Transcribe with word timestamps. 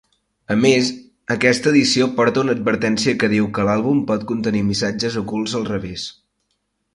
A 0.53 0.55
més, 0.59 0.87
aquesta 1.35 1.69
edició 1.71 2.07
porta 2.21 2.41
una 2.45 2.55
advertència 2.57 3.13
que 3.25 3.29
diu 3.35 3.51
que 3.59 3.67
l'àlbum 3.69 4.01
pot 4.13 4.27
contenir 4.33 4.63
missatges 4.71 5.19
ocults 5.23 5.55
al 5.61 5.69
revés. 5.71 6.09